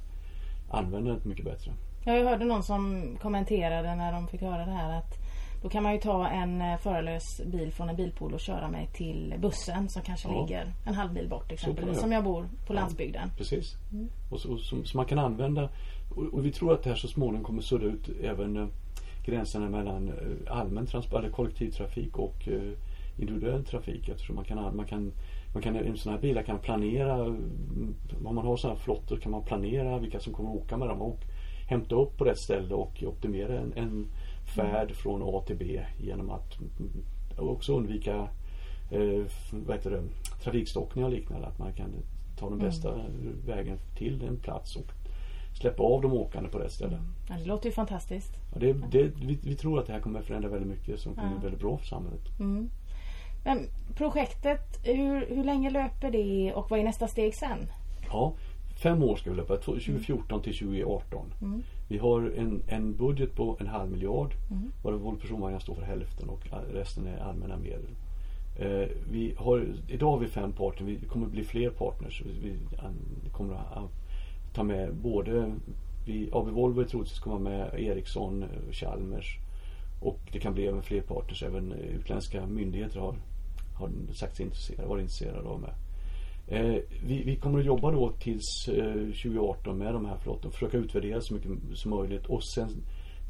användandet 0.70 1.24
mycket 1.24 1.44
bättre. 1.44 1.72
Jag 2.04 2.24
hörde 2.24 2.44
någon 2.44 2.62
som 2.62 3.04
kommenterade 3.22 3.94
när 3.94 4.12
de 4.12 4.28
fick 4.28 4.40
höra 4.40 4.66
det 4.66 4.72
här 4.72 4.98
att 4.98 5.18
då 5.62 5.68
kan 5.68 5.82
man 5.82 5.92
ju 5.92 6.00
ta 6.00 6.28
en 6.28 6.60
eh, 6.60 6.78
förarlös 6.78 7.40
bil 7.46 7.72
från 7.72 7.88
en 7.88 7.96
bilpool 7.96 8.34
och 8.34 8.40
köra 8.40 8.68
mig 8.68 8.88
till 8.92 9.34
bussen 9.38 9.88
som 9.88 10.02
kanske 10.02 10.28
ja. 10.28 10.40
ligger 10.40 10.72
en 10.86 10.94
halv 10.94 11.12
mil 11.12 11.28
bort 11.28 11.52
exempelvis. 11.52 12.00
Som 12.00 12.12
jag 12.12 12.24
bor 12.24 12.48
på 12.66 12.72
landsbygden. 12.72 13.30
precis. 13.36 13.74
Mm. 13.92 14.08
Och 14.30 14.40
så, 14.40 14.58
så, 14.58 14.84
så, 14.84 14.96
man 14.96 15.06
kan 15.06 15.18
använda 15.18 15.68
och, 16.16 16.24
och, 16.24 16.46
vi 16.46 16.52
tror 16.52 16.72
att 16.72 16.82
det 16.82 16.90
här 16.90 16.96
så 16.96 17.08
småningom 17.08 17.44
kommer 17.44 17.62
sudda 17.62 17.86
ut 17.86 18.08
även 18.22 18.56
äh, 18.56 18.66
gränserna 19.24 19.68
mellan 19.68 20.08
äh, 20.08 20.58
allmän 20.58 20.86
transport, 20.86 21.18
eller 21.18 21.30
kollektivtrafik 21.30 22.18
och 22.18 22.48
äh, 22.48 22.72
individuell 23.16 23.64
trafik. 23.64 24.08
Eftersom 24.08 24.36
man 24.36 24.44
kan, 24.44 24.76
man 24.76 24.86
kan 24.86 25.12
man 25.56 25.62
kan, 25.62 25.76
en 25.76 25.96
sån 25.96 26.12
här 26.12 26.20
bilar 26.20 26.42
kan 26.42 26.58
planera, 26.58 27.22
om 28.24 28.34
man 28.34 28.46
har 28.46 28.56
sådana 28.56 28.78
här 28.78 28.84
flottor 28.84 29.16
kan 29.16 29.32
man 29.32 29.42
planera 29.42 29.98
vilka 29.98 30.20
som 30.20 30.32
kommer 30.32 30.50
att 30.50 30.56
åka 30.56 30.76
med 30.76 30.88
dem 30.88 31.02
och 31.02 31.20
hämta 31.68 31.94
upp 31.94 32.16
på 32.16 32.24
rätt 32.24 32.38
ställe 32.38 32.74
och 32.74 33.02
optimera 33.06 33.58
en, 33.58 33.72
en 33.76 34.06
färd 34.56 34.92
från 34.92 35.22
A 35.22 35.42
till 35.46 35.56
B 35.56 35.80
genom 36.00 36.30
att 36.30 36.58
också 37.36 37.76
undvika 37.76 38.28
eh, 38.90 39.24
vad 39.50 39.76
heter 39.76 39.90
det, 39.90 40.02
trafikstockningar 40.42 41.08
och 41.08 41.14
liknande. 41.14 41.46
Att 41.46 41.58
man 41.58 41.72
kan 41.72 41.90
ta 42.38 42.48
den 42.48 42.58
bästa 42.58 42.94
mm. 42.94 43.42
vägen 43.46 43.78
till 43.98 44.22
en 44.22 44.36
plats 44.36 44.76
och 44.76 44.92
släppa 45.60 45.82
av 45.82 46.02
de 46.02 46.12
åkande 46.12 46.48
på 46.50 46.58
rätt 46.58 46.72
ställe. 46.72 46.98
Ja, 47.28 47.34
det 47.34 47.44
låter 47.44 47.66
ju 47.66 47.72
fantastiskt. 47.72 48.32
Ja, 48.52 48.60
det, 48.60 48.72
det, 48.72 49.02
vi, 49.02 49.38
vi, 49.42 49.54
tror 49.54 49.78
att 49.78 49.86
det 49.86 49.92
här 49.92 50.00
kommer 50.00 50.20
att 50.20 50.26
förändra 50.26 50.48
väldigt 50.48 50.68
mycket 50.68 51.00
som 51.00 51.14
kommer 51.14 51.34
ja. 51.34 51.42
väldigt 51.42 51.60
bra 51.60 51.78
för 51.78 51.86
samhället. 51.86 52.40
Mm. 52.40 52.70
Men 53.46 53.68
projektet, 53.94 54.80
hur, 54.82 55.26
hur 55.26 55.44
länge 55.44 55.70
löper 55.70 56.10
det 56.10 56.52
och 56.54 56.70
vad 56.70 56.80
är 56.80 56.84
nästa 56.84 57.08
steg 57.08 57.34
sen? 57.34 57.66
Ja, 58.08 58.32
fem 58.82 59.02
år 59.02 59.16
ska 59.16 59.30
vi 59.30 59.36
löpa, 59.36 59.56
2014 59.56 60.42
till 60.42 60.58
2018. 60.58 61.32
Mm. 61.42 61.62
Vi 61.88 61.98
har 61.98 62.20
en, 62.20 62.62
en 62.68 62.96
budget 62.96 63.34
på 63.34 63.56
en 63.60 63.66
halv 63.66 63.90
miljard 63.90 64.34
mm. 64.50 64.72
varav 64.82 65.00
vår 65.00 65.14
personvagnar 65.14 65.58
står 65.58 65.74
för 65.74 65.82
hälften 65.82 66.28
och 66.28 66.40
resten 66.72 67.06
är 67.06 67.18
allmänna 67.18 67.56
medel. 67.56 67.90
Eh, 68.58 68.88
vi 69.10 69.34
har, 69.38 69.66
idag 69.88 70.10
har 70.10 70.18
vi 70.18 70.26
fem 70.26 70.52
partners, 70.52 70.88
vi 70.88 71.06
kommer 71.08 71.26
bli 71.26 71.44
fler 71.44 71.70
partners. 71.70 72.22
Vi, 72.42 72.56
kommer 73.32 73.54
att 73.54 73.90
ta 74.54 74.62
med 74.62 74.94
både 74.94 75.52
vi, 76.06 76.28
AB 76.32 76.48
Volvo 76.48 76.84
troligtvis 76.84 77.18
kommer 77.18 77.38
med 77.38 77.74
Ericsson, 77.80 78.44
Chalmers 78.72 79.38
och 80.00 80.20
det 80.32 80.40
kan 80.40 80.54
bli 80.54 80.66
även 80.66 80.82
fler 80.82 81.00
partners. 81.00 81.42
Även 81.42 81.72
utländska 81.72 82.46
myndigheter 82.46 83.00
har, 83.00 83.14
har 83.76 83.90
sagt 84.14 84.36
sig 84.36 84.44
intresserade, 84.44 84.88
varit 84.88 85.02
intresserade 85.02 85.48
av 85.48 85.60
med. 85.60 85.74
Eh, 86.48 86.76
vi, 87.04 87.22
vi, 87.22 87.36
kommer 87.36 87.58
att 87.58 87.64
jobba 87.64 87.90
då 87.90 88.12
tills 88.12 88.68
eh, 88.68 88.94
2018 88.94 89.78
med 89.78 89.94
de 89.94 90.06
här 90.06 90.16
flottorna. 90.16 90.52
Försöka 90.52 90.76
utvärdera 90.76 91.20
så 91.20 91.34
mycket 91.34 91.50
som 91.74 91.90
möjligt. 91.90 92.26
Och 92.26 92.44
sen 92.44 92.70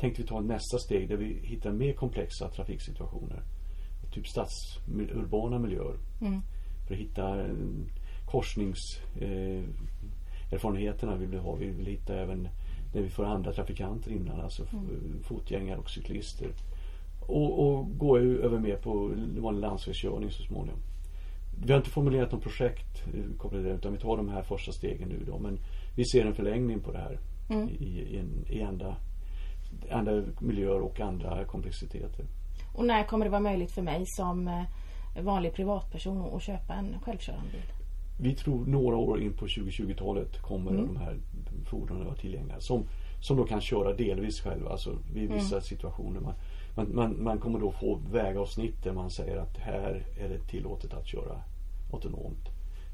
tänkte 0.00 0.22
vi 0.22 0.28
ta 0.28 0.40
nästa 0.40 0.78
steg 0.78 1.08
där 1.08 1.16
vi 1.16 1.38
hittar 1.42 1.72
mer 1.72 1.92
komplexa 1.92 2.48
trafiksituationer. 2.48 3.42
Typ 4.12 4.28
stadsurbana 4.28 5.58
miljöer. 5.58 5.96
Mm. 6.20 6.40
För 6.86 6.94
att 6.94 7.00
hitta 7.00 7.40
eh, 7.40 7.54
korsningserfarenheterna 8.26 11.12
eh, 11.12 11.18
vill 11.18 11.28
vi 11.28 11.38
ha. 11.38 11.54
Vi 11.54 11.70
vill 11.70 11.86
hitta 11.86 12.14
även 12.14 12.48
där 12.92 13.02
vi 13.02 13.10
får 13.10 13.24
andra 13.24 13.52
trafikanter 13.52 14.10
innan. 14.10 14.40
Alltså 14.40 14.66
mm. 14.72 15.22
fotgängare 15.22 15.78
och 15.78 15.90
cyklister. 15.90 16.48
Och, 17.26 17.66
och 17.66 17.98
gå 17.98 18.18
över 18.18 18.58
mer 18.58 18.76
på 18.76 19.12
vanlig 19.38 19.60
landsvägskörning 19.60 20.30
så 20.30 20.42
småningom. 20.42 20.80
Vi 21.64 21.72
har 21.72 21.78
inte 21.78 21.90
formulerat 21.90 22.32
något 22.32 22.42
projekt 22.42 23.04
eh, 23.14 23.36
kopplat 23.38 23.62
till 23.62 23.70
det 23.70 23.76
utan 23.76 23.92
vi 23.92 23.98
tar 23.98 24.16
de 24.16 24.28
här 24.28 24.42
första 24.42 24.72
stegen 24.72 25.08
nu 25.08 25.24
då. 25.26 25.38
Men 25.38 25.58
vi 25.96 26.04
ser 26.04 26.26
en 26.26 26.34
förlängning 26.34 26.80
på 26.80 26.92
det 26.92 26.98
här 26.98 27.18
mm. 27.50 27.68
i, 27.68 27.84
i, 27.84 28.18
en, 28.18 28.46
i 28.48 28.62
andra, 28.62 28.96
andra 29.90 30.22
miljöer 30.40 30.80
och 30.80 31.00
andra 31.00 31.44
komplexiteter. 31.44 32.24
Och 32.74 32.84
när 32.84 33.04
kommer 33.04 33.24
det 33.24 33.30
vara 33.30 33.40
möjligt 33.40 33.72
för 33.72 33.82
mig 33.82 34.02
som 34.06 34.48
eh, 34.48 35.22
vanlig 35.22 35.54
privatperson 35.54 36.34
att 36.34 36.42
köpa 36.42 36.74
en 36.74 37.00
självkörande 37.00 37.50
bil? 37.52 37.72
Vi 38.18 38.34
tror 38.34 38.66
några 38.66 38.96
år 38.96 39.20
in 39.20 39.32
på 39.32 39.46
2020-talet 39.46 40.42
kommer 40.42 40.70
mm. 40.70 40.86
de 40.86 40.96
här 40.96 41.16
fordonen 41.70 42.00
att 42.00 42.06
vara 42.06 42.16
tillgängliga. 42.16 42.60
Som, 42.60 42.84
som 43.20 43.36
då 43.36 43.44
kan 43.44 43.60
köra 43.60 43.92
delvis 43.92 44.40
själva, 44.40 44.70
alltså 44.70 44.98
vid 45.14 45.32
vissa 45.32 45.54
mm. 45.54 45.62
situationer. 45.62 46.20
Man, 46.20 46.34
man, 46.76 46.94
man, 46.94 47.22
man, 47.22 47.38
kommer 47.38 47.58
då 47.58 47.72
få 47.72 48.00
vägavsnitt 48.10 48.82
där 48.82 48.92
man 48.92 49.10
säger 49.10 49.36
att 49.36 49.56
här 49.58 50.06
är 50.18 50.28
det 50.28 50.38
tillåtet 50.38 50.94
att 50.94 51.06
köra 51.06 51.40
autonomt. 51.92 52.48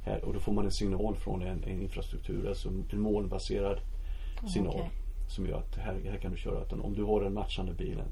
Här, 0.05 0.25
och 0.25 0.33
då 0.33 0.41
får 0.41 0.53
man 0.53 0.65
en 0.65 0.73
signal 0.73 1.17
från 1.17 1.43
en, 1.43 1.65
en 1.65 1.83
infrastruktur, 1.83 2.49
alltså 2.49 2.69
en 2.69 3.01
molnbaserad 3.01 3.81
signal. 4.53 4.75
Okay. 4.75 4.89
Som 5.29 5.47
gör 5.47 5.59
att 5.59 5.77
här, 5.77 6.01
här 6.05 6.19
kan 6.19 6.31
du 6.31 6.37
köra 6.37 6.59
autonomt. 6.59 6.85
Om 6.87 6.95
du 6.95 7.05
har 7.05 7.21
den 7.21 7.35
matchande 7.35 7.75
bilen 7.75 8.09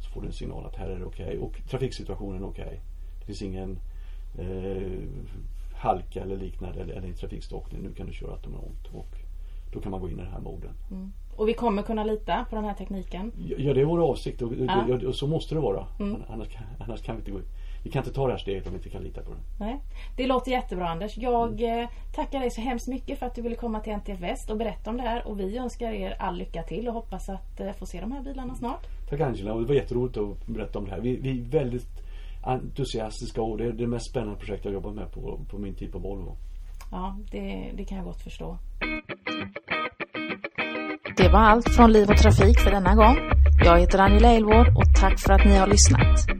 så 0.00 0.10
får 0.10 0.20
du 0.20 0.26
en 0.26 0.32
signal 0.32 0.66
att 0.66 0.76
här 0.76 0.88
är 0.88 0.98
det 0.98 1.04
okej. 1.04 1.26
Okay. 1.26 1.38
Och 1.38 1.68
trafiksituationen 1.70 2.42
är 2.42 2.48
okej. 2.48 2.64
Okay. 2.64 2.78
Det 3.18 3.26
finns 3.26 3.42
ingen 3.42 3.78
eh, 4.38 5.02
halka 5.74 6.22
eller 6.22 6.36
liknande 6.36 6.80
eller, 6.80 6.94
eller 6.94 7.12
trafikstockning. 7.12 7.82
Nu 7.82 7.92
kan 7.94 8.06
du 8.06 8.12
köra 8.12 8.32
autonomt. 8.32 8.86
Och 8.92 9.16
då 9.72 9.80
kan 9.80 9.90
man 9.90 10.00
gå 10.00 10.08
in 10.08 10.18
i 10.18 10.22
den 10.22 10.32
här 10.32 10.40
moden. 10.40 10.74
Mm. 10.90 11.12
Och 11.40 11.48
vi 11.48 11.54
kommer 11.54 11.82
kunna 11.82 12.04
lita 12.04 12.46
på 12.50 12.56
den 12.56 12.64
här 12.64 12.74
tekniken? 12.74 13.32
Ja, 13.58 13.74
det 13.74 13.80
är 13.80 13.84
vår 13.84 14.10
avsikt 14.10 14.42
och, 14.42 14.52
ja. 14.54 15.08
och 15.08 15.14
så 15.14 15.26
måste 15.26 15.54
det 15.54 15.60
vara. 15.60 15.86
Mm. 16.00 16.22
Annars, 16.28 16.48
annars, 16.78 17.02
kan 17.02 17.16
vi 17.16 17.20
inte 17.20 17.30
gå 17.30 17.38
vi 17.82 17.90
kan 17.90 18.02
inte 18.02 18.14
ta 18.14 18.26
det 18.26 18.32
här 18.32 18.38
steget 18.38 18.66
om 18.66 18.72
vi 18.72 18.76
inte 18.76 18.88
kan 18.88 19.02
lita 19.02 19.22
på 19.22 19.30
det. 19.30 19.64
Nej. 19.64 19.80
Det 20.16 20.26
låter 20.26 20.50
jättebra 20.50 20.88
Anders. 20.88 21.16
Jag 21.16 21.62
mm. 21.62 21.82
Eh, 21.82 21.88
tackar 22.14 22.40
dig 22.40 22.50
så 22.50 22.60
hemskt 22.60 22.88
mycket 22.88 23.18
för 23.18 23.26
att 23.26 23.34
du 23.34 23.42
ville 23.42 23.56
komma 23.56 23.80
till 23.80 23.92
NTF 23.92 24.20
Väst 24.20 24.50
och 24.50 24.56
berätta 24.56 24.90
om 24.90 24.96
det 24.96 25.02
här. 25.02 25.26
Och 25.26 25.40
vi 25.40 25.58
önskar 25.58 25.92
er 25.92 26.16
all 26.18 26.36
lycka 26.36 26.62
till 26.62 26.88
och 26.88 26.94
hoppas 26.94 27.28
att 27.28 27.60
eh, 27.60 27.72
få 27.72 27.86
se 27.86 28.00
de 28.00 28.12
här 28.12 28.22
bilarna 28.22 28.54
snart. 28.54 28.86
Tack 29.08 29.20
Angela. 29.20 29.52
Och 29.52 29.60
det 29.60 29.66
var 29.66 29.74
jätteroligt 29.74 30.16
att 30.16 30.46
berätta 30.46 30.78
om 30.78 30.84
det 30.84 30.90
här. 30.90 31.00
Vi, 31.00 31.16
vi 31.16 31.30
är 31.30 31.44
väldigt 31.44 31.88
entusiastiska 32.44 33.42
och 33.42 33.58
det 33.58 33.64
är 33.64 33.72
det 33.72 33.86
mest 33.86 34.10
spännande 34.10 34.36
projekt 34.36 34.64
jag 34.64 34.74
jobbat 34.74 34.94
med 34.94 35.12
på, 35.12 35.40
på 35.50 35.58
min 35.58 35.74
tid 35.74 35.92
på 35.92 35.98
Volvo. 35.98 36.36
Ja, 36.92 37.16
det, 37.30 37.70
det 37.74 37.84
kan 37.84 37.96
jag 37.98 38.06
gott 38.06 38.22
förstå 38.22 38.58
var 41.32 41.40
allt 41.40 41.68
från 41.68 41.92
Liv 41.92 42.10
och 42.10 42.16
Trafik 42.16 42.60
för 42.60 42.70
denna 42.70 42.94
gång. 42.94 43.16
Jag 43.64 43.78
heter 43.80 43.98
Angela 43.98 44.28
Elvård 44.28 44.68
och 44.76 44.84
tack 45.00 45.18
för 45.18 45.32
att 45.32 45.44
ni 45.44 45.56
har 45.56 45.66
lyssnat. 45.66 46.39